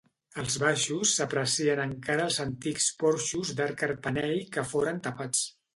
[0.43, 5.51] Als baixos s'aprecien encara els antics porxos d'arc carpanell que foren tapats.